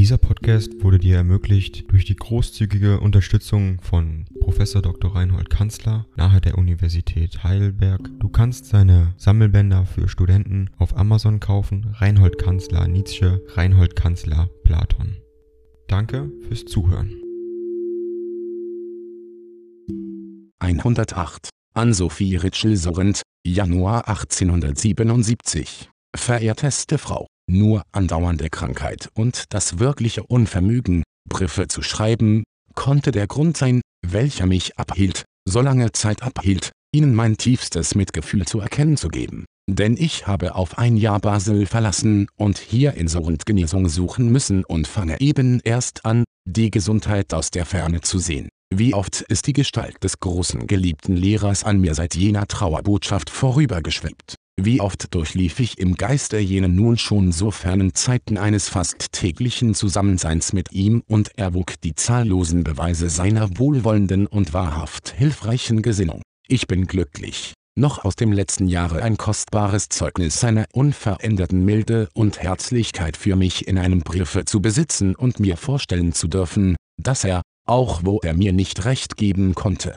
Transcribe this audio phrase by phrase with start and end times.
[0.00, 4.56] Dieser Podcast wurde dir ermöglicht durch die großzügige Unterstützung von Prof.
[4.56, 5.14] Dr.
[5.14, 8.08] Reinhold Kanzler nahe der Universität Heidelberg.
[8.18, 11.94] Du kannst seine Sammelbänder für Studenten auf Amazon kaufen.
[11.98, 15.18] Reinhold Kanzler Nietzsche, Reinhold Kanzler Platon.
[15.86, 17.12] Danke fürs Zuhören.
[20.60, 25.90] 108 an Sophie Ritschel-Sorrent, Januar 1877.
[26.16, 33.56] Verehrteste Frau, nur andauernde Krankheit und das wirkliche Unvermögen, Briefe zu schreiben, konnte der Grund
[33.56, 39.08] sein, welcher mich abhielt, so lange Zeit abhielt, Ihnen mein tiefstes Mitgefühl zu erkennen zu
[39.08, 39.44] geben.
[39.68, 44.64] Denn ich habe auf ein Jahr Basel verlassen und hier in Sorrent Genesung suchen müssen
[44.64, 48.48] und fange eben erst an, die Gesundheit aus der Ferne zu sehen.
[48.74, 54.36] Wie oft ist die Gestalt des großen geliebten Lehrers an mir seit jener Trauerbotschaft vorübergeschwebt.
[54.62, 59.74] Wie oft durchlief ich im Geiste jene nun schon so fernen Zeiten eines fast täglichen
[59.74, 66.20] Zusammenseins mit ihm und erwog die zahllosen Beweise seiner wohlwollenden und wahrhaft hilfreichen Gesinnung.
[66.46, 72.42] Ich bin glücklich, noch aus dem letzten Jahre ein kostbares Zeugnis seiner unveränderten Milde und
[72.42, 77.40] Herzlichkeit für mich in einem Briefe zu besitzen und mir vorstellen zu dürfen, dass er,
[77.66, 79.96] auch wo er mir nicht recht geben konnte.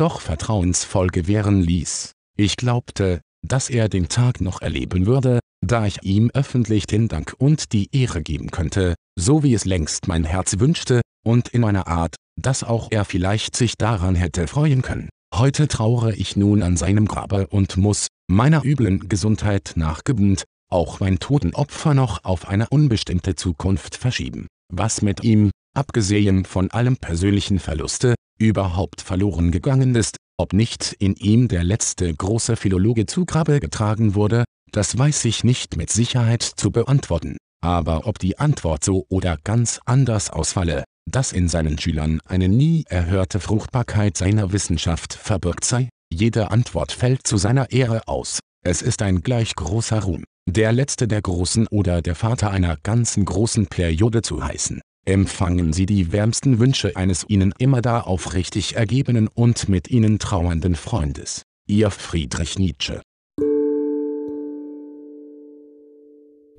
[0.00, 2.12] Doch vertrauensvoll gewähren ließ.
[2.36, 7.34] Ich glaubte, dass er den Tag noch erleben würde, da ich ihm öffentlich den Dank
[7.38, 11.88] und die Ehre geben könnte, so wie es längst mein Herz wünschte, und in einer
[11.88, 15.08] Art, dass auch er vielleicht sich daran hätte freuen können.
[15.34, 21.18] Heute traure ich nun an seinem Grabe und muss, meiner üblen Gesundheit nachgebend, auch mein
[21.18, 24.46] Totenopfer noch auf eine unbestimmte Zukunft verschieben.
[24.72, 31.14] Was mit ihm, abgesehen von allem persönlichen Verluste, überhaupt verloren gegangen ist, ob nicht in
[31.16, 36.42] ihm der letzte große Philologe zu Grabe getragen wurde, das weiß ich nicht mit Sicherheit
[36.42, 37.36] zu beantworten.
[37.60, 42.84] Aber ob die Antwort so oder ganz anders ausfalle, dass in seinen Schülern eine nie
[42.88, 48.40] erhörte Fruchtbarkeit seiner Wissenschaft verbirgt sei, jede Antwort fällt zu seiner Ehre aus.
[48.64, 53.24] Es ist ein gleich großer Ruhm, der letzte der Großen oder der Vater einer ganzen
[53.24, 54.80] großen Periode zu heißen.
[55.08, 60.74] Empfangen Sie die wärmsten Wünsche eines Ihnen immer da aufrichtig ergebenen und mit Ihnen trauernden
[60.74, 61.44] Freundes.
[61.66, 63.00] Ihr Friedrich Nietzsche.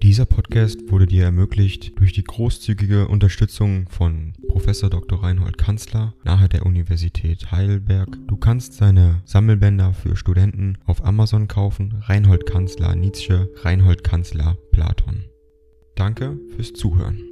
[0.01, 4.65] Dieser Podcast wurde dir ermöglicht durch die großzügige Unterstützung von Prof.
[4.65, 5.21] Dr.
[5.21, 8.17] Reinhold Kanzler nahe der Universität Heidelberg.
[8.27, 12.01] Du kannst seine Sammelbänder für Studenten auf Amazon kaufen.
[12.01, 15.25] Reinhold Kanzler Nietzsche, Reinhold Kanzler Platon.
[15.93, 17.29] Danke fürs Zuhören.